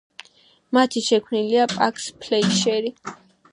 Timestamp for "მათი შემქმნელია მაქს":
0.77-2.09